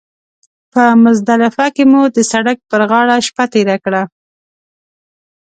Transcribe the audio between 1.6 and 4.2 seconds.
کې مو د سړک پر غاړه شپه تېره کړه.